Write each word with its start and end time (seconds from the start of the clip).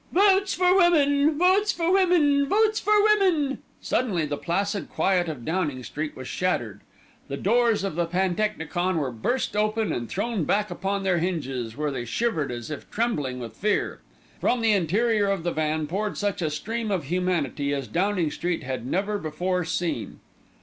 "Votes 0.11 0.55
for 0.55 0.75
Women! 0.75 1.37
Votes 1.37 1.71
for 1.71 1.91
Women!! 1.93 2.47
Votes 2.47 2.79
for 2.79 3.03
Women!!!" 3.03 3.59
Suddenly 3.81 4.25
the 4.25 4.35
placid 4.35 4.89
quiet 4.89 5.29
of 5.29 5.45
Downing 5.45 5.83
Street 5.83 6.15
was 6.15 6.27
shattered. 6.27 6.81
The 7.27 7.37
doors 7.37 7.83
of 7.83 7.93
the 7.93 8.07
pantechnicon 8.07 8.95
were 8.97 9.11
burst 9.11 9.55
open 9.55 9.93
and 9.93 10.09
thrown 10.09 10.43
back 10.43 10.71
upon 10.71 11.03
their 11.03 11.19
hinges, 11.19 11.77
where 11.77 11.91
they 11.91 12.05
shivered 12.05 12.51
as 12.51 12.71
if 12.71 12.89
trembling 12.89 13.39
with 13.39 13.55
fear. 13.55 14.01
From 14.39 14.61
the 14.61 14.73
interior 14.73 15.27
of 15.29 15.43
the 15.43 15.51
van 15.51 15.85
poured 15.85 16.17
such 16.17 16.41
a 16.41 16.49
stream 16.49 16.89
of 16.89 17.03
humanity 17.03 17.71
as 17.71 17.87
Downing 17.87 18.31
Street 18.31 18.63
had 18.63 18.87
never 18.87 19.19
before 19.19 19.63
seen. 19.63 20.19